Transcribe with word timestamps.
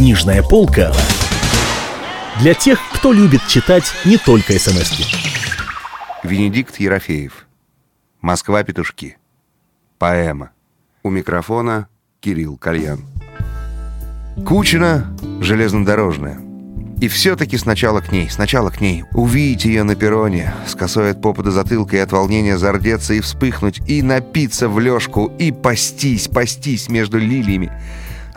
Книжная 0.00 0.42
полка 0.42 0.94
для 2.40 2.54
тех, 2.54 2.80
кто 2.94 3.12
любит 3.12 3.46
читать 3.46 3.84
не 4.06 4.16
только 4.16 4.58
смс 4.58 4.90
-ки. 4.92 5.04
Венедикт 6.24 6.80
Ерофеев. 6.80 7.46
Москва-петушки. 8.22 9.18
Поэма. 9.98 10.52
У 11.02 11.10
микрофона 11.10 11.88
Кирилл 12.20 12.56
Кальян. 12.56 13.04
Кучина 14.46 15.14
железнодорожная. 15.42 16.40
И 17.02 17.08
все-таки 17.08 17.58
сначала 17.58 18.00
к 18.00 18.10
ней, 18.10 18.30
сначала 18.30 18.70
к 18.70 18.80
ней. 18.80 19.04
Увидеть 19.12 19.66
ее 19.66 19.82
на 19.82 19.96
перроне, 19.96 20.54
с 20.66 20.74
косой 20.74 21.10
от 21.10 21.20
попа 21.20 21.42
до 21.42 21.50
затылка 21.50 21.98
и 21.98 22.00
от 22.00 22.10
волнения 22.10 22.56
зардеться 22.56 23.12
и 23.12 23.20
вспыхнуть, 23.20 23.82
и 23.86 24.00
напиться 24.00 24.70
в 24.70 24.78
лёжку, 24.80 25.26
и 25.38 25.52
пастись, 25.52 26.26
пастись 26.28 26.88
между 26.88 27.18
лилиями. 27.18 27.70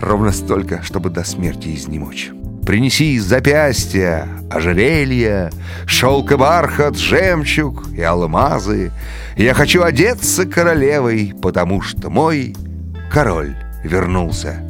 Ровно 0.04 0.34
столько, 0.34 0.84
чтобы 0.84 1.10
до 1.10 1.24
смерти 1.24 1.74
изнемочь. 1.74 2.30
Принеси 2.66 3.18
запястья 3.20 4.28
ожерелья, 4.52 5.50
шелк 5.86 6.34
и 6.34 6.36
бархат, 6.36 6.98
жемчуг 6.98 7.88
и 7.94 8.02
алмазы. 8.02 8.92
Я 9.38 9.54
хочу 9.54 9.82
одеться 9.82 10.46
королевой, 10.46 11.34
потому 11.42 11.82
что 11.82 12.10
мой 12.10 12.54
король 13.10 13.56
вернулся. 13.86 14.62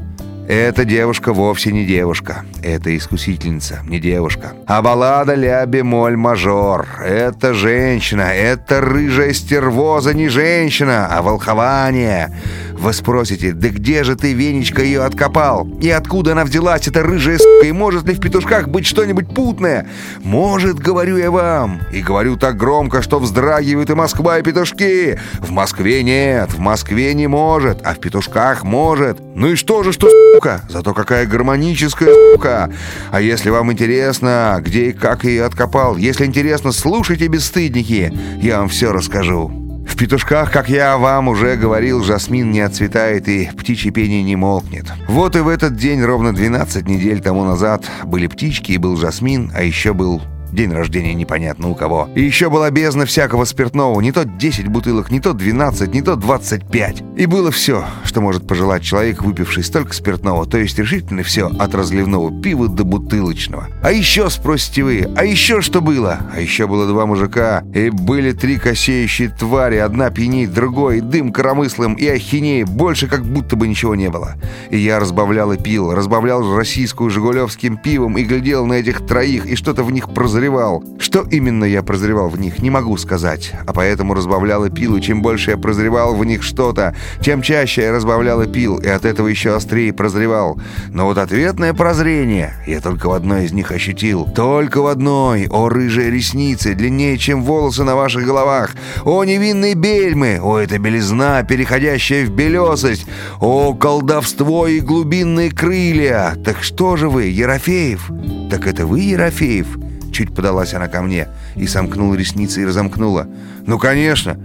Эта 0.48 0.86
девушка 0.86 1.34
вовсе 1.34 1.72
не 1.72 1.86
девушка. 1.86 2.44
Это 2.62 2.96
искусительница, 2.96 3.80
не 3.88 4.00
девушка. 4.00 4.52
А 4.68 4.82
баллада 4.82 5.36
ля 5.36 5.66
бемоль 5.66 6.18
мажор. 6.18 6.86
Это 7.02 7.54
женщина. 7.54 8.34
Это 8.34 8.82
рыжая 8.82 9.34
стервоза 9.34 10.14
не 10.14 10.28
женщина, 10.28 11.08
а 11.10 11.22
волхование. 11.22 12.36
Вы 12.84 12.92
спросите, 12.92 13.54
да 13.54 13.70
где 13.70 14.04
же 14.04 14.18
ты, 14.18 14.34
Венечка, 14.34 14.84
ее 14.84 15.06
откопал? 15.06 15.66
И 15.80 15.90
откуда 15.90 16.34
она 16.34 16.44
взялась, 16.44 16.86
эта 16.86 17.02
рыжая 17.02 17.38
сука? 17.38 17.66
И 17.66 17.72
может 17.72 18.06
ли 18.06 18.14
в 18.14 18.20
петушках 18.20 18.68
быть 18.68 18.86
что-нибудь 18.86 19.34
путное? 19.34 19.88
Может, 20.22 20.80
говорю 20.80 21.16
я 21.16 21.32
вам. 21.32 21.80
И 21.94 22.02
говорю 22.02 22.36
так 22.36 22.58
громко, 22.58 23.02
что 23.02 23.20
вздрагивают 23.20 23.90
и 23.90 23.94
Москва, 23.94 24.38
и 24.38 24.44
петушки. 24.44 25.18
В 25.40 25.50
Москве 25.52 26.04
нет, 26.04 26.52
в 26.52 26.60
Москве 26.60 27.14
не 27.14 27.28
может, 27.28 27.80
а 27.86 27.94
в 27.94 28.00
петушках 28.00 28.66
может. 28.66 29.18
Ну 29.34 29.48
и 29.48 29.56
что 29.56 29.84
же, 29.84 29.94
что 29.94 30.10
сука? 30.34 30.60
Зато 30.68 30.94
какая 30.94 31.26
гармоническая 31.26 32.14
сука. 32.34 32.70
А 33.12 33.22
если 33.22 33.50
вам 33.50 33.72
интересно, 33.72 34.58
где 34.60 34.90
и 34.90 34.92
как 34.92 35.24
ее 35.24 35.46
откопал, 35.46 35.96
если 35.96 36.26
интересно, 36.26 36.74
слушайте, 36.74 37.28
бесстыдники, 37.28 38.12
я 38.42 38.60
вам 38.60 38.68
все 38.68 38.92
расскажу. 38.92 39.63
Петушках, 40.04 40.52
как 40.52 40.68
я 40.68 40.98
вам 40.98 41.30
уже 41.30 41.56
говорил, 41.56 42.04
жасмин 42.04 42.52
не 42.52 42.60
отцветает 42.60 43.30
и 43.30 43.50
птичье 43.58 43.90
пение 43.90 44.22
не 44.22 44.36
молкнет. 44.36 44.86
Вот 45.08 45.38
и 45.38 45.40
в 45.40 45.48
этот 45.48 45.78
день, 45.78 46.04
ровно 46.04 46.36
12 46.36 46.86
недель 46.90 47.22
тому 47.22 47.46
назад, 47.46 47.86
были 48.04 48.28
птички 48.28 48.74
и 48.74 48.78
был 48.78 48.98
жасмин, 48.98 49.50
а 49.56 49.64
еще 49.64 49.94
был 49.94 50.22
День 50.54 50.72
рождения 50.72 51.16
непонятно 51.16 51.70
у 51.70 51.74
кого. 51.74 52.08
И 52.14 52.22
еще 52.22 52.52
была 52.52 52.70
бездна 52.70 53.08
всякого 53.08 53.44
спиртного. 53.46 54.00
Не 54.02 54.12
то 54.12 54.24
10 54.24 54.68
бутылок, 54.68 55.10
не 55.10 55.20
то 55.20 55.34
12, 55.34 55.92
не 55.92 56.04
то 56.04 56.16
25. 56.16 57.04
И 57.18 57.26
было 57.26 57.50
все, 57.50 57.84
что 58.04 58.22
может 58.22 58.48
пожелать 58.48 58.84
человек, 58.84 59.24
выпивший 59.24 59.64
столько 59.64 59.94
спиртного. 59.96 60.46
То 60.46 60.60
есть 60.60 60.78
решительно 60.78 61.24
все 61.24 61.48
от 61.48 61.74
разливного 61.74 62.40
пива 62.40 62.68
до 62.68 62.84
бутылочного. 62.84 63.68
А 63.82 63.92
еще, 63.92 64.30
спросите 64.30 64.84
вы, 64.84 65.10
а 65.16 65.26
еще 65.26 65.62
что 65.62 65.82
было? 65.82 66.20
А 66.32 66.40
еще 66.40 66.68
было 66.68 66.86
два 66.86 67.08
мужика. 67.08 67.64
И 67.74 67.90
были 67.90 68.32
три 68.32 68.60
косеющие 68.60 69.30
твари. 69.30 69.78
Одна 69.78 70.12
пьянит, 70.12 70.54
другой, 70.54 71.02
дым 71.02 71.34
коромыслом 71.34 71.96
и 71.96 72.06
ахинеи. 72.08 72.62
Больше 72.62 73.08
как 73.08 73.26
будто 73.26 73.56
бы 73.56 73.68
ничего 73.68 73.96
не 73.96 74.12
было. 74.12 74.36
И 74.70 74.78
я 74.78 75.00
разбавлял 75.00 75.52
и 75.52 75.58
пил. 75.58 75.92
Разбавлял 75.96 76.56
российскую 76.56 77.10
жигулевским 77.10 77.78
пивом 77.78 78.20
и 78.20 78.24
глядел 78.24 78.68
на 78.68 78.74
этих 78.74 79.04
троих, 79.04 79.48
и 79.48 79.56
что-то 79.56 79.84
в 79.84 79.90
них 79.90 80.14
прозревало 80.14 80.43
прозревал. 80.44 80.84
Что 81.00 81.22
именно 81.32 81.64
я 81.64 81.84
прозревал 81.84 82.30
в 82.30 82.40
них, 82.40 82.62
не 82.62 82.70
могу 82.70 82.98
сказать. 82.98 83.54
А 83.66 83.72
поэтому 83.72 84.14
разбавлял 84.14 84.66
и 84.66 84.70
пил, 84.70 84.98
и 84.98 85.02
чем 85.02 85.22
больше 85.22 85.52
я 85.52 85.58
прозревал 85.58 86.16
в 86.16 86.26
них 86.26 86.44
что-то, 86.44 86.96
тем 87.22 87.42
чаще 87.42 87.84
я 87.84 87.92
разбавлял 87.92 88.42
и 88.42 88.48
пил, 88.48 88.78
и 88.78 88.88
от 88.88 89.06
этого 89.06 89.28
еще 89.28 89.56
острее 89.56 89.94
прозревал. 89.94 90.60
Но 90.90 91.06
вот 91.06 91.18
ответное 91.18 91.74
прозрение 91.74 92.54
я 92.68 92.82
только 92.82 93.08
в 93.08 93.14
одной 93.14 93.46
из 93.46 93.54
них 93.54 93.72
ощутил. 93.72 94.26
Только 94.36 94.82
в 94.82 94.88
одной. 94.88 95.48
О, 95.50 95.70
рыжие 95.70 96.12
ресницы, 96.12 96.74
длиннее, 96.74 97.18
чем 97.18 97.44
волосы 97.44 97.84
на 97.84 97.96
ваших 97.96 98.26
головах. 98.26 98.72
О, 99.06 99.24
невинные 99.24 99.76
бельмы. 99.76 100.40
О, 100.42 100.58
это 100.58 100.78
белизна, 100.78 101.44
переходящая 101.44 102.26
в 102.26 102.32
белесость. 102.32 103.06
О, 103.40 103.74
колдовство 103.74 104.68
и 104.68 104.82
глубинные 104.82 105.52
крылья. 105.52 106.36
Так 106.44 106.64
что 106.64 106.98
же 106.98 107.08
вы, 107.08 107.26
Ерофеев? 107.26 108.12
Так 108.50 108.68
это 108.68 108.86
вы, 108.86 109.00
Ерофеев? 109.00 109.83
Чуть 110.14 110.34
подалась 110.34 110.74
она 110.74 110.88
ко 110.88 111.02
мне 111.02 111.28
и 111.56 111.68
сомкнула 111.68 112.14
ресницы 112.14 112.62
и 112.62 112.66
разомкнула. 112.66 113.28
«Ну, 113.66 113.80
конечно! 113.80 114.38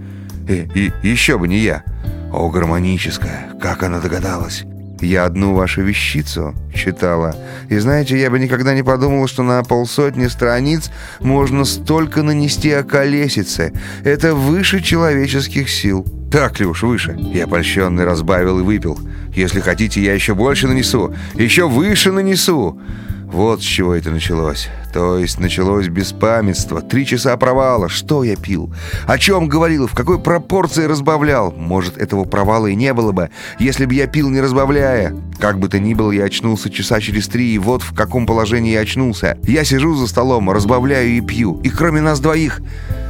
И, 0.47 0.91
и 1.03 1.07
еще 1.07 1.37
бы 1.37 1.47
не 1.47 1.59
я!» 1.59 1.83
«О, 2.33 2.49
гармоническая! 2.49 3.51
Как 3.61 3.83
она 3.83 3.99
догадалась!» 3.99 4.65
Я 5.01 5.25
одну 5.25 5.53
вашу 5.53 5.81
вещицу 5.81 6.53
читала. 6.73 7.35
И 7.69 7.77
знаете, 7.77 8.19
я 8.19 8.29
бы 8.29 8.37
никогда 8.37 8.73
не 8.73 8.83
подумала, 8.83 9.27
что 9.27 9.43
на 9.43 9.63
полсотни 9.63 10.27
страниц 10.27 10.91
можно 11.21 11.63
столько 11.63 12.21
нанести 12.21 12.71
околесицы. 12.71 13.71
Это 14.03 14.35
выше 14.35 14.81
человеческих 14.81 15.69
сил. 15.69 16.05
Так 16.31 16.59
ли 16.59 16.65
уж 16.65 16.83
выше? 16.83 17.15
Я 17.17 17.47
польщенный 17.47 18.03
разбавил 18.03 18.59
и 18.59 18.63
выпил. 18.63 18.99
Если 19.33 19.61
хотите, 19.61 20.01
я 20.01 20.13
еще 20.13 20.35
больше 20.35 20.67
нанесу. 20.67 21.15
Еще 21.35 21.69
выше 21.69 22.11
нанесу. 22.11 22.77
Вот 23.31 23.61
с 23.61 23.63
чего 23.63 23.93
это 23.93 24.09
началось. 24.09 24.69
То 24.91 25.19
есть 25.19 25.39
началось 25.39 25.87
беспамятство. 25.87 26.81
Три 26.81 27.05
часа 27.05 27.37
провала. 27.37 27.87
Что 27.87 28.23
я 28.23 28.35
пил? 28.35 28.73
О 29.05 29.19
чем 29.19 29.47
говорил? 29.47 29.85
В 29.85 29.93
какой 29.93 30.19
пропорции 30.19 30.85
разбавлял? 30.85 31.51
Может, 31.51 31.97
этого 31.99 32.23
провала 32.23 32.65
и 32.65 32.75
не 32.75 32.91
было 32.91 33.11
бы, 33.11 33.29
если 33.59 33.85
бы 33.85 33.93
я 33.93 34.07
пил, 34.07 34.29
не 34.29 34.41
разбавляя. 34.41 35.15
Как 35.39 35.59
бы 35.59 35.69
то 35.69 35.79
ни 35.79 35.93
было, 35.93 36.11
я 36.11 36.23
очнулся 36.23 36.71
часа 36.71 36.99
через 36.99 37.27
три, 37.27 37.53
и 37.53 37.59
вот 37.59 37.83
в 37.83 37.93
каком 37.93 38.25
положении 38.25 38.73
я 38.73 38.79
очнулся. 38.79 39.37
Я 39.43 39.63
сижу 39.63 39.95
за 39.95 40.07
столом, 40.07 40.49
разбавляю 40.49 41.09
и 41.09 41.21
пью. 41.21 41.61
И 41.63 41.69
кроме 41.69 42.01
нас 42.01 42.19
двоих... 42.19 42.61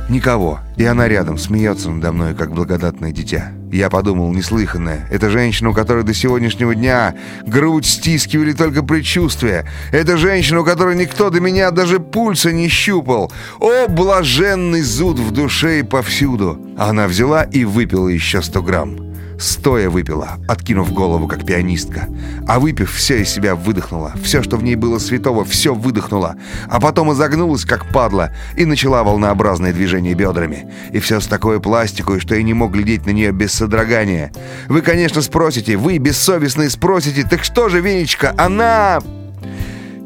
Никого. 0.09 0.59
И 0.75 0.83
она 0.85 1.07
рядом, 1.07 1.37
смеется 1.37 1.91
надо 1.91 2.11
мной, 2.11 2.33
как 2.33 2.51
благодатное 2.51 3.11
дитя. 3.11 3.51
Я 3.71 3.91
подумал, 3.91 4.33
неслыханное. 4.33 5.07
Это 5.11 5.29
женщина, 5.29 5.69
у 5.69 5.73
которой 5.73 6.03
до 6.03 6.15
сегодняшнего 6.15 6.73
дня 6.73 7.15
грудь 7.45 7.85
стискивали 7.85 8.53
только 8.53 8.81
предчувствия. 8.81 9.67
Это 9.91 10.17
женщина, 10.17 10.61
у 10.61 10.65
которой 10.65 10.95
никто 10.95 11.29
до 11.29 11.39
меня 11.39 11.69
даже 11.69 11.99
пульса 11.99 12.51
не 12.51 12.69
щупал. 12.69 13.31
О, 13.59 13.87
блаженный 13.87 14.81
зуд 14.81 15.19
в 15.19 15.31
душе 15.31 15.81
и 15.81 15.83
повсюду. 15.83 16.59
Она 16.75 17.07
взяла 17.07 17.43
и 17.43 17.63
выпила 17.63 18.07
еще 18.07 18.41
сто 18.41 18.63
грамм. 18.63 19.08
Стоя 19.39 19.89
выпила, 19.89 20.38
откинув 20.50 20.91
голову, 20.94 21.25
как 21.27 21.45
пианистка. 21.45 22.09
А 22.45 22.59
выпив, 22.59 22.91
все 22.91 23.22
из 23.22 23.29
себя 23.29 23.55
выдохнула. 23.55 24.13
Все, 24.22 24.44
что 24.44 24.57
в 24.57 24.63
ней 24.63 24.75
было 24.75 25.00
святого, 25.00 25.45
все 25.45 25.73
выдохнула. 25.73 26.35
А 26.67 26.81
потом 26.81 27.13
изогнулась, 27.13 27.63
как 27.63 27.89
падла, 27.94 28.31
и 28.57 28.66
начала 28.66 29.01
волнообразное 29.03 29.72
движение 29.72 30.13
бедрами. 30.13 30.69
И 30.91 31.00
все 31.00 31.22
с 31.22 31.27
такой 31.27 31.61
пластикой, 31.61 32.19
что 32.19 32.35
я 32.35 32.44
не 32.44 32.53
мог 32.53 32.73
глядеть 32.73 33.05
на 33.05 33.11
нее 33.11 33.31
без 33.31 33.53
содрогания. 33.53 34.33
Вы, 34.67 34.81
конечно, 34.81 35.22
спросите, 35.22 35.77
вы, 35.77 36.00
бессовестные, 36.00 36.69
спросите, 36.69 37.25
так 37.29 37.45
что 37.45 37.69
же, 37.69 37.79
Венечка, 37.79 38.33
она... 38.38 39.00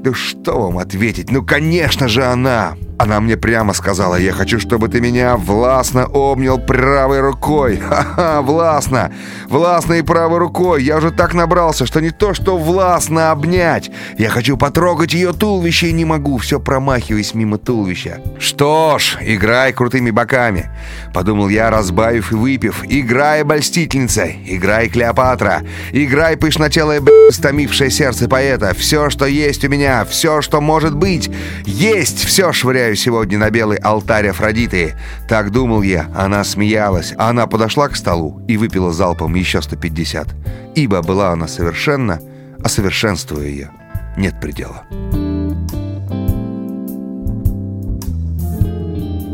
Да 0.04 0.14
что 0.14 0.62
вам 0.62 0.78
ответить? 0.78 1.32
Ну, 1.32 1.44
конечно 1.44 2.08
же, 2.08 2.24
она... 2.24 2.76
Она 3.04 3.20
мне 3.20 3.36
прямо 3.36 3.74
сказала, 3.74 4.16
я 4.16 4.32
хочу, 4.32 4.62
чтобы 4.62 4.88
ты 4.88 5.02
меня 5.02 5.36
властно 5.36 6.06
обнял 6.06 6.58
правой 6.58 7.20
рукой. 7.20 7.76
Ха-ха, 7.90 8.42
властно. 8.42 9.12
Властно 9.50 9.96
и 9.96 10.02
правой 10.02 10.38
рукой. 10.38 10.84
Я 10.84 10.96
уже 10.96 11.12
так 11.12 11.34
набрался, 11.34 11.86
что 11.86 12.00
не 12.00 12.12
то, 12.12 12.34
что 12.34 12.58
властно 12.58 13.32
обнять. 13.32 13.92
Я 14.18 14.30
хочу 14.30 14.56
потрогать 14.56 15.14
ее 15.14 15.34
туловище 15.34 15.90
и 15.90 15.92
не 15.92 16.06
могу, 16.06 16.38
все 16.38 16.62
промахиваясь 16.62 17.34
мимо 17.34 17.58
туловища. 17.58 18.22
Что 18.40 18.98
ж, 18.98 19.18
играй 19.20 19.74
крутыми 19.74 20.10
боками. 20.10 20.70
Подумал 21.14 21.50
я, 21.50 21.70
разбавив 21.70 22.32
и 22.32 22.36
выпив. 22.36 22.86
Играй, 22.88 23.42
обольстительница. 23.42 24.30
Играй, 24.46 24.88
Клеопатра. 24.88 25.64
Играй, 25.92 26.38
пышнотелая 26.38 27.02
б***, 27.02 27.34
стомившее 27.34 27.92
сердце 27.92 28.30
поэта. 28.30 28.74
Все, 28.74 29.10
что 29.10 29.26
есть 29.26 29.66
у 29.66 29.68
меня, 29.68 30.06
все, 30.06 30.42
что 30.42 30.62
может 30.62 30.96
быть. 30.96 31.30
Есть 31.66 32.24
все, 32.24 32.54
швыряю 32.54 32.93
швыряю 32.94 32.96
сегодня 32.96 33.38
на 33.38 33.50
белый 33.50 33.78
алтарь 33.78 34.28
Афродиты. 34.28 34.94
Так 35.28 35.52
думал 35.52 35.84
я, 35.84 36.08
она 36.16 36.44
смеялась. 36.44 37.14
Она 37.18 37.48
подошла 37.48 37.88
к 37.88 37.96
столу 37.96 38.42
и 38.48 38.58
выпила 38.58 38.94
залпом 38.94 39.36
еще 39.36 39.62
150. 39.62 40.28
Ибо 40.76 41.02
была 41.02 41.32
она 41.32 41.48
совершенна, 41.48 42.20
а 42.64 42.70
совершенству 42.70 43.42
ее 43.42 43.70
нет 44.18 44.40
предела. 44.40 44.84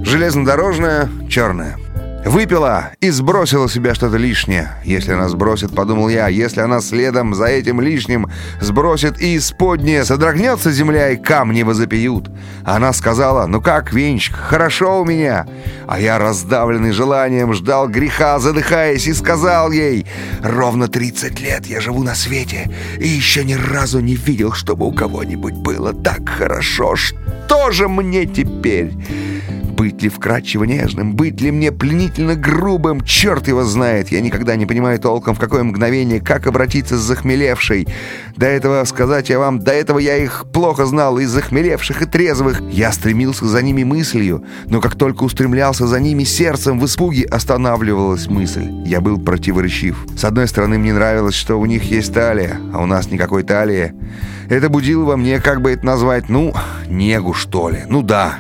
Железнодорожная, 0.04 1.10
черная. 1.30 1.78
Выпила 2.26 2.92
и 3.00 3.10
сбросила 3.12 3.68
с 3.68 3.74
себя 3.74 3.96
что-то 3.96 4.18
лишнее. 4.18 4.72
Если 4.84 5.14
она 5.14 5.30
сбросит, 5.30 5.74
подумал 5.74 6.10
я, 6.10 6.28
если 6.28 6.60
она 6.60 6.82
следом 6.82 7.34
за 7.34 7.46
этим 7.46 7.80
лишним 7.80 8.30
сбросит 8.60 9.22
и 9.22 9.38
исподнее, 9.38 10.04
содрогнется 10.04 10.72
земля 10.72 11.12
и 11.12 11.18
камни 11.18 11.64
возопьют. 11.64 12.30
Она 12.66 12.92
сказала, 12.92 13.48
ну 13.48 13.62
как, 13.62 13.94
Венчик, 13.94 14.36
хорошо 14.36 15.02
у 15.02 15.06
меня. 15.06 15.48
А 15.88 16.00
я, 16.00 16.20
раздавленный 16.20 16.92
желанием, 16.92 17.54
ждал 17.54 17.88
греха, 17.88 18.38
задыхаясь, 18.40 19.08
и 19.08 19.14
сказал 19.14 19.72
ей, 19.72 20.06
ровно 20.44 20.90
30 20.90 21.40
лет 21.40 21.66
я 21.68 21.80
живу 21.80 22.04
на 22.04 22.16
свете 22.16 22.70
и 23.00 23.08
еще 23.08 23.46
ни 23.46 23.54
разу 23.54 24.02
не 24.02 24.16
видел, 24.16 24.52
чтобы 24.52 24.86
у 24.86 24.92
кого-нибудь 24.92 25.54
было 25.54 25.94
так 25.94 26.28
хорошо. 26.28 26.96
Что 26.96 27.72
же 27.72 27.88
мне 27.88 28.26
теперь? 28.26 28.92
Быть 29.80 30.02
ли 30.02 30.10
вкрадчиво 30.10 30.66
нежным, 30.66 31.16
быть 31.16 31.40
ли 31.40 31.52
мне 31.52 31.72
пленительно 31.72 32.36
грубым, 32.36 33.00
черт 33.00 33.48
его 33.48 33.64
знает. 33.64 34.10
Я 34.10 34.20
никогда 34.20 34.58
не 34.58 34.66
понимаю 34.66 35.00
толком, 35.00 35.36
в 35.36 35.40
какое 35.40 35.64
мгновение, 35.64 36.20
как 36.20 36.48
обратиться 36.48 36.98
с 36.98 37.02
захмелевшей. 37.02 37.88
До 38.36 38.46
этого, 38.46 38.84
сказать 38.84 39.30
я 39.30 39.40
вам, 39.40 39.60
до 39.60 39.72
этого 39.72 40.00
я 40.00 40.18
их 40.18 40.48
плохо 40.52 40.86
знал, 40.86 41.18
и 41.18 41.24
захмелевших, 41.24 42.02
и 42.02 42.06
трезвых. 42.06 42.62
Я 42.70 42.92
стремился 42.92 43.46
за 43.46 43.62
ними 43.62 43.86
мыслью, 43.86 44.44
но 44.66 44.82
как 44.82 44.96
только 44.96 45.24
устремлялся 45.24 45.88
за 45.88 46.02
ними 46.02 46.26
сердцем, 46.26 46.78
в 46.78 46.86
испуге 46.86 47.24
останавливалась 47.24 48.28
мысль. 48.28 48.70
Я 48.86 49.00
был 49.00 49.18
противоречив. 49.18 50.06
С 50.18 50.26
одной 50.26 50.50
стороны, 50.50 50.78
мне 50.78 50.92
нравилось, 50.92 51.36
что 51.36 51.58
у 51.58 51.66
них 51.66 51.84
есть 51.84 52.14
талия, 52.14 52.60
а 52.74 52.84
у 52.84 52.86
нас 52.86 53.10
никакой 53.12 53.44
талии. 53.44 53.94
Это 54.50 54.68
будило 54.68 55.06
во 55.06 55.16
мне, 55.16 55.40
как 55.40 55.62
бы 55.62 55.72
это 55.72 55.86
назвать, 55.86 56.28
ну, 56.28 56.54
негу, 56.90 57.34
что 57.34 57.70
ли. 57.70 57.84
Ну 57.88 58.02
да, 58.02 58.40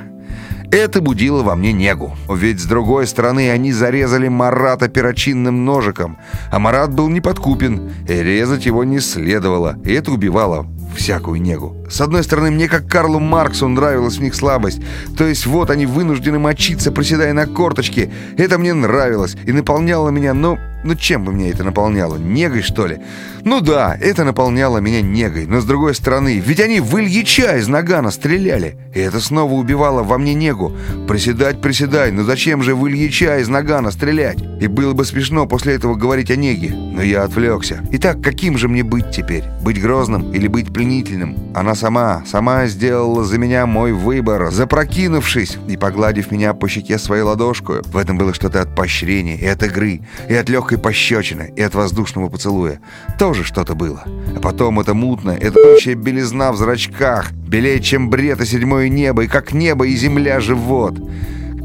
это 0.71 1.01
будило 1.01 1.43
во 1.43 1.55
мне 1.55 1.73
негу. 1.73 2.15
Ведь 2.29 2.59
с 2.59 2.65
другой 2.65 3.07
стороны 3.07 3.49
они 3.51 3.71
зарезали 3.71 4.27
Марата 4.27 4.87
перочинным 4.87 5.65
ножиком, 5.65 6.17
а 6.51 6.59
Марат 6.59 6.93
был 6.93 7.09
неподкупен, 7.09 7.91
и 8.07 8.13
резать 8.13 8.65
его 8.65 8.83
не 8.83 8.99
следовало, 8.99 9.77
и 9.83 9.93
это 9.93 10.11
убивало 10.11 10.67
всякую 10.95 11.41
негу. 11.41 11.75
С 11.89 12.01
одной 12.01 12.23
стороны, 12.23 12.51
мне 12.51 12.67
как 12.67 12.87
Карлу 12.87 13.19
Марксу 13.19 13.67
нравилась 13.67 14.17
в 14.17 14.21
них 14.21 14.35
слабость. 14.35 14.81
То 15.17 15.25
есть 15.25 15.45
вот 15.45 15.69
они 15.69 15.85
вынуждены 15.85 16.39
мочиться, 16.39 16.91
приседая 16.91 17.33
на 17.33 17.47
корточке. 17.47 18.11
Это 18.37 18.57
мне 18.57 18.73
нравилось 18.73 19.35
и 19.45 19.51
наполняло 19.51 20.09
меня, 20.09 20.33
но 20.33 20.57
ну 20.83 20.95
чем 20.95 21.25
бы 21.25 21.33
меня 21.33 21.49
это 21.49 21.63
наполняло? 21.63 22.17
Негой, 22.17 22.61
что 22.61 22.87
ли? 22.87 22.99
Ну 23.43 23.61
да, 23.61 23.97
это 23.99 24.23
наполняло 24.23 24.77
меня 24.79 25.01
негой. 25.01 25.45
Но 25.45 25.61
с 25.61 25.65
другой 25.65 25.95
стороны, 25.95 26.39
ведь 26.39 26.59
они 26.59 26.79
в 26.79 26.97
Ильича 26.99 27.57
из 27.57 27.67
Нагана 27.67 28.11
стреляли. 28.11 28.77
И 28.93 28.99
это 28.99 29.19
снова 29.19 29.53
убивало 29.53 30.03
во 30.03 30.17
мне 30.17 30.33
негу. 30.33 30.75
Приседать, 31.07 31.61
приседай, 31.61 32.11
но 32.11 32.23
зачем 32.23 32.63
же 32.63 32.75
в 32.75 32.87
Ильича 32.87 33.39
из 33.39 33.47
Нагана 33.47 33.91
стрелять? 33.91 34.39
И 34.59 34.67
было 34.67 34.93
бы 34.93 35.05
смешно 35.05 35.45
после 35.47 35.75
этого 35.75 35.95
говорить 35.95 36.31
о 36.31 36.35
неге. 36.35 36.69
Но 36.73 37.01
я 37.01 37.23
отвлекся. 37.23 37.81
Итак, 37.91 38.21
каким 38.21 38.57
же 38.57 38.67
мне 38.67 38.83
быть 38.83 39.11
теперь? 39.11 39.43
Быть 39.61 39.81
грозным 39.81 40.31
или 40.33 40.47
быть 40.47 40.73
пленительным? 40.73 41.37
Она 41.55 41.75
сама, 41.75 42.23
сама 42.25 42.67
сделала 42.67 43.23
за 43.23 43.37
меня 43.37 43.65
мой 43.65 43.93
выбор, 43.93 44.51
запрокинувшись 44.51 45.57
и 45.67 45.77
погладив 45.77 46.31
меня 46.31 46.53
по 46.53 46.67
щеке 46.67 46.97
своей 46.97 47.23
ладошкой. 47.23 47.81
В 47.83 47.97
этом 47.97 48.17
было 48.17 48.33
что-то 48.33 48.61
от 48.61 48.75
поощрения 48.75 49.37
и 49.37 49.45
от 49.45 49.63
игры, 49.63 50.01
и 50.27 50.33
от 50.33 50.49
легкой 50.69 50.77
пощечины, 50.77 51.51
и 51.55 51.61
от 51.61 51.73
воздушного 51.73 52.29
поцелуя. 52.29 52.79
Тоже 53.17 53.43
что-то 53.43 53.73
было. 53.73 54.03
А 54.35 54.39
потом 54.39 54.79
это 54.79 54.93
мутно, 54.93 55.31
это 55.31 55.59
общая 55.59 55.95
белизна 55.95 56.51
в 56.51 56.57
зрачках, 56.57 57.31
белее, 57.31 57.79
чем 57.79 58.09
бред 58.09 58.41
и 58.41 58.45
седьмое 58.45 58.89
небо, 58.89 59.23
и 59.23 59.27
как 59.27 59.53
небо 59.53 59.87
и 59.87 59.95
земля 59.95 60.39
живот. 60.39 60.99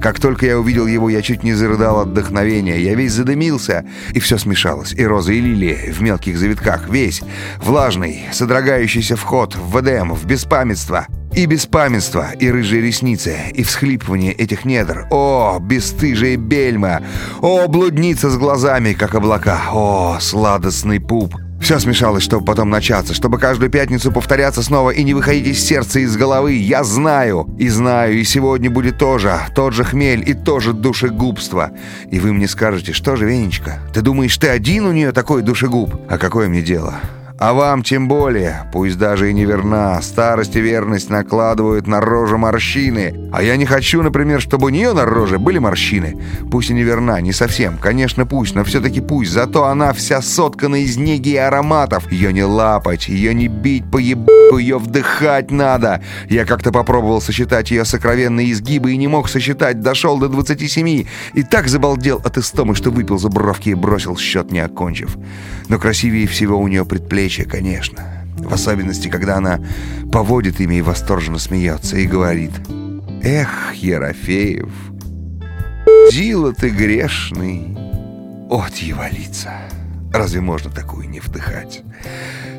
Как 0.01 0.21
только 0.21 0.47
я 0.47 0.59
увидел 0.59 0.87
его, 0.87 1.11
я 1.11 1.23
чуть 1.23 1.45
не 1.45 1.55
зарыдал 1.55 2.01
от 2.01 2.09
вдохновения. 2.09 2.79
Я 2.81 2.95
весь 2.95 3.13
задымился, 3.13 3.85
и 4.13 4.21
все 4.21 4.39
смешалось. 4.39 4.93
И 4.93 5.05
розы, 5.05 5.37
и 5.37 5.41
лилии 5.41 5.93
в 5.93 6.03
мелких 6.03 6.37
завитках. 6.37 6.89
Весь 6.89 7.23
влажный, 7.63 8.25
содрогающийся 8.33 9.17
вход 9.17 9.55
в 9.55 9.79
ВДМ, 9.79 10.13
в 10.13 10.27
беспамятство. 10.27 11.07
И 11.37 11.47
беспамятство, 11.47 12.31
и 12.39 12.49
рыжие 12.49 12.81
ресницы, 12.81 13.37
и 13.53 13.65
всхлипывание 13.65 14.33
этих 14.33 14.65
недр. 14.65 15.09
О, 15.11 15.59
бесстыжие 15.61 16.37
бельма! 16.37 17.03
О, 17.41 17.67
блудница 17.67 18.31
с 18.31 18.37
глазами, 18.37 18.93
как 18.93 19.17
облака! 19.17 19.61
О, 19.73 20.19
сладостный 20.21 21.01
пуп! 21.01 21.35
Все 21.61 21.81
смешалось, 21.81 22.23
чтобы 22.23 22.45
потом 22.45 22.71
начаться, 22.71 23.15
чтобы 23.15 23.39
каждую 23.39 23.69
пятницу 23.69 24.13
повторяться 24.13 24.63
снова 24.63 24.91
и 24.91 25.03
не 25.03 25.13
выходить 25.13 25.49
из 25.49 25.65
сердца 25.65 25.99
и 25.99 26.03
из 26.03 26.17
головы. 26.17 26.53
Я 26.53 26.85
знаю, 26.85 27.49
и 27.59 27.69
знаю, 27.69 28.15
и 28.21 28.23
сегодня 28.23 28.71
будет 28.71 28.99
тоже, 28.99 29.41
тот 29.57 29.73
же 29.73 29.83
хмель 29.83 30.23
и 30.29 30.35
тоже 30.35 30.73
душегубство. 30.73 31.73
И 32.13 32.21
вы 32.21 32.33
мне 32.33 32.47
скажете, 32.47 32.93
что 32.93 33.17
же, 33.17 33.27
Венечка, 33.27 33.81
ты 33.93 34.03
думаешь, 34.03 34.37
ты 34.39 34.49
один 34.49 34.87
у 34.87 34.93
нее 34.93 35.11
такой 35.11 35.43
душегуб? 35.43 35.97
А 36.09 36.17
какое 36.19 36.49
мне 36.49 36.63
дело? 36.63 36.95
А 37.37 37.53
вам 37.53 37.83
тем 37.83 38.07
более, 38.07 38.63
пусть 38.73 38.97
даже 38.97 39.29
и 39.29 39.33
неверна, 39.35 40.01
старость 40.03 40.55
и 40.55 40.61
верность 40.61 41.11
накладывают 41.11 41.89
на 41.89 42.01
рожу 42.01 42.39
морщины. 42.39 43.29
А 43.33 43.43
я 43.43 43.57
не 43.57 43.67
хочу, 43.67 44.03
например, 44.03 44.41
чтобы 44.41 44.67
у 44.67 44.69
нее 44.69 44.93
на 44.93 45.05
роже 45.05 45.41
были 45.41 45.59
морщины. 45.59 46.17
Пусть 46.53 46.71
и 46.71 46.75
неверна, 46.75 47.21
не 47.21 47.33
совсем, 47.33 47.77
конечно, 47.77 48.25
пусть, 48.25 48.55
но 48.55 48.63
все-таки 48.63 49.01
пусть. 49.01 49.33
Зато 49.33 49.65
она 49.65 49.93
вся 49.93 50.23
соткана 50.23 50.77
из 50.77 50.97
неги 50.97 51.31
и 51.31 51.37
ароматов. 51.37 52.11
Ее 52.13 52.33
не 52.33 52.45
лапать, 52.45 53.09
ее 53.09 53.35
не 53.35 53.49
бить 53.49 53.91
по 53.91 53.99
ебу, 53.99 54.57
ее 54.57 54.79
вдыхать 54.79 55.51
надо. 55.51 56.03
Я 56.31 56.45
как-то 56.45 56.71
попробовал 56.71 57.21
сосчитать 57.21 57.73
ее 57.73 57.85
сокровенные 57.85 58.53
изгибы 58.53 58.93
и 58.93 58.97
не 58.97 59.09
мог 59.09 59.29
сосчитать, 59.29 59.81
дошел 59.81 60.19
до 60.19 60.29
27. 60.29 61.05
И 61.35 61.43
так 61.43 61.67
забалдел 61.67 62.23
от 62.25 62.39
истомы, 62.39 62.77
что 62.77 62.93
выпил 62.93 63.19
зубровки 63.19 63.71
и 63.71 63.75
бросил 63.75 64.17
счет, 64.17 64.53
не 64.53 64.61
окончив. 64.61 65.17
Но 65.69 65.81
красивее 65.81 66.29
всего 66.29 66.61
у 66.61 66.69
нее 66.69 66.85
предплечье 66.85 67.24
встреча, 67.29 67.49
конечно. 67.49 68.03
В 68.37 68.53
особенности, 68.53 69.09
когда 69.09 69.37
она 69.37 69.59
поводит 70.13 70.61
ими 70.61 70.77
и 70.77 70.83
восторженно 70.83 71.39
смеется 71.39 71.97
и 71.97 72.07
говорит 72.07 72.51
«Эх, 73.23 73.75
Ерофеев, 73.75 74.69
Дила 76.11 76.53
ты 76.53 76.69
грешный, 76.69 77.77
от 78.51 78.75
дьяволица». 78.75 79.53
Разве 80.13 80.43
можно 80.43 80.71
такую 80.71 81.09
не 81.09 81.21
вдыхать? 81.21 81.83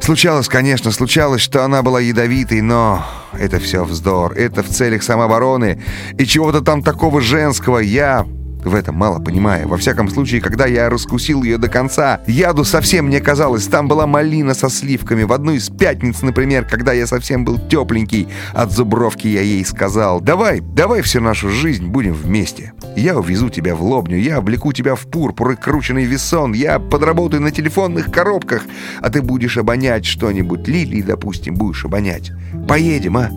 Случалось, 0.02 0.48
конечно, 0.48 0.92
случалось, 0.92 1.42
что 1.42 1.64
она 1.64 1.84
была 1.84 2.00
ядовитой, 2.00 2.62
но 2.62 3.06
это 3.34 3.60
все 3.60 3.84
вздор. 3.84 4.34
Это 4.34 4.64
в 4.64 4.70
целях 4.70 5.04
самообороны. 5.04 5.82
И 6.18 6.26
чего-то 6.26 6.62
там 6.62 6.82
такого 6.82 7.22
женского 7.22 7.80
я 7.80 8.26
в 8.66 8.76
этом 8.76 8.96
мало 8.96 9.20
понимая. 9.20 9.68
Во 9.68 9.78
всяком 9.78 10.10
случае, 10.10 10.42
когда 10.42 10.66
я 10.66 10.90
раскусил 10.90 11.44
ее 11.44 11.58
до 11.58 11.70
конца, 11.70 12.22
яду 12.28 12.64
совсем 12.64 13.10
не 13.10 13.20
казалось. 13.20 13.68
Там 13.68 13.88
была 13.88 14.08
малина 14.08 14.54
со 14.54 14.70
сливками. 14.70 15.24
В 15.24 15.34
одну 15.34 15.54
из 15.54 15.70
пятниц, 15.70 16.22
например, 16.22 16.66
когда 16.66 16.94
я 16.94 17.08
совсем 17.08 17.46
был 17.46 17.60
тепленький, 17.60 18.28
от 18.54 18.72
зубровки 18.72 19.28
я 19.28 19.42
ей 19.42 19.64
сказал, 19.66 20.22
«Давай, 20.22 20.60
давай 20.60 21.02
всю 21.02 21.22
нашу 21.22 21.50
жизнь 21.50 21.88
будем 21.88 22.14
вместе. 22.14 22.74
Я 22.96 23.18
увезу 23.18 23.50
тебя 23.50 23.76
в 23.76 23.84
лобню, 23.84 24.18
я 24.18 24.38
облеку 24.38 24.74
тебя 24.74 24.96
в 24.96 25.08
пурпур 25.08 25.52
и 25.52 25.56
крученный 25.56 26.06
весон, 26.06 26.54
я 26.54 26.80
подработаю 26.80 27.42
на 27.42 27.52
телефонных 27.52 28.12
коробках, 28.12 28.64
а 29.02 29.10
ты 29.10 29.22
будешь 29.22 29.58
обонять 29.58 30.06
что-нибудь, 30.06 30.68
лилии, 30.68 31.02
допустим, 31.02 31.56
будешь 31.56 31.86
обонять. 31.86 32.32
Поедем, 32.68 33.18
а?» 33.18 33.30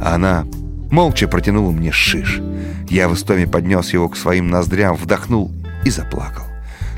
А 0.00 0.16
она 0.16 0.44
молча 0.92 1.26
протянула 1.26 1.72
мне 1.72 1.90
шиш. 1.90 2.40
Я 2.88 3.08
в 3.08 3.14
истоме 3.14 3.48
поднес 3.48 3.92
его 3.92 4.08
к 4.08 4.16
своим 4.16 4.48
ноздрям, 4.48 4.94
вдохнул 4.94 5.50
и 5.84 5.90
заплакал. 5.90 6.44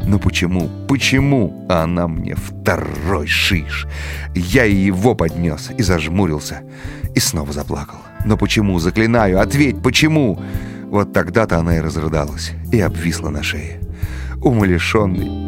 Но 0.02 0.18
почему, 0.18 0.68
почему 0.86 1.64
она 1.70 2.08
мне 2.08 2.34
второй 2.34 3.26
шиш? 3.26 3.86
Я 4.34 4.66
и 4.66 4.74
его 4.74 5.14
поднес 5.14 5.70
и 5.78 5.82
зажмурился, 5.82 6.62
и 7.14 7.20
снова 7.20 7.52
заплакал. 7.52 7.98
Но 8.26 8.36
почему, 8.36 8.78
заклинаю, 8.78 9.40
ответь, 9.40 9.82
почему? 9.82 10.42
Вот 10.90 11.12
тогда-то 11.12 11.58
она 11.58 11.76
и 11.76 11.80
разрыдалась, 11.80 12.52
и 12.72 12.80
обвисла 12.80 13.30
на 13.30 13.42
шее. 13.42 13.80
Умалишенный, 14.42 15.43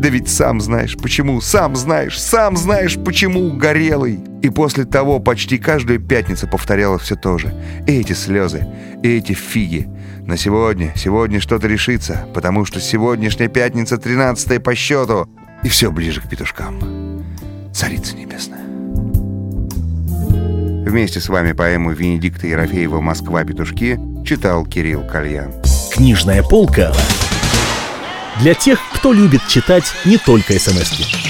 да 0.00 0.08
ведь 0.08 0.30
сам 0.30 0.62
знаешь 0.62 0.96
почему, 0.96 1.42
сам 1.42 1.76
знаешь, 1.76 2.18
сам 2.18 2.56
знаешь 2.56 2.96
почему, 2.96 3.52
горелый. 3.52 4.20
И 4.40 4.48
после 4.48 4.86
того 4.86 5.20
почти 5.20 5.58
каждую 5.58 6.00
пятницу 6.00 6.48
повторяла 6.48 6.98
все 6.98 7.16
то 7.16 7.36
же. 7.36 7.54
И 7.86 7.92
эти 7.92 8.14
слезы, 8.14 8.66
и 9.02 9.18
эти 9.18 9.34
фиги. 9.34 9.90
На 10.26 10.38
сегодня, 10.38 10.94
сегодня 10.96 11.38
что-то 11.38 11.68
решится, 11.68 12.26
потому 12.32 12.64
что 12.64 12.80
сегодняшняя 12.80 13.48
пятница 13.48 13.98
тринадцатая 13.98 14.58
по 14.58 14.74
счету. 14.74 15.28
И 15.62 15.68
все 15.68 15.92
ближе 15.92 16.22
к 16.22 16.28
петушкам. 16.30 17.22
Царица 17.74 18.16
небесная. 18.16 18.64
Вместе 20.88 21.20
с 21.20 21.28
вами 21.28 21.52
поэму 21.52 21.92
Венедикта 21.92 22.46
Ерофеева 22.46 23.02
«Москва. 23.02 23.44
Петушки» 23.44 24.00
читал 24.24 24.64
Кирилл 24.64 25.06
Кальян. 25.06 25.52
Книжная 25.92 26.42
полка 26.42 26.94
для 28.40 28.54
тех, 28.54 28.80
кто 28.92 29.12
любит 29.12 29.46
читать 29.46 29.92
не 30.04 30.18
только 30.18 30.58
смс 30.58 30.92
-ки. 30.92 31.29